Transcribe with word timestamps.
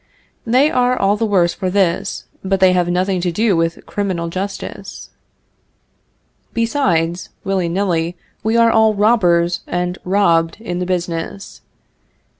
They 0.47 0.71
are 0.71 0.97
all 0.97 1.15
the 1.15 1.27
worse 1.27 1.53
for 1.53 1.69
this, 1.69 2.25
but 2.43 2.59
they 2.59 2.73
have 2.73 2.89
nothing 2.89 3.21
to 3.21 3.31
do 3.31 3.55
with 3.55 3.85
criminal 3.85 4.29
justice. 4.29 5.11
Besides, 6.55 7.29
willy 7.43 7.69
nilly, 7.69 8.17
we 8.41 8.57
are 8.57 8.71
all 8.71 8.95
robbers 8.95 9.59
and 9.67 9.99
robbed 10.03 10.57
in 10.59 10.79
the 10.79 10.87
business. 10.87 11.61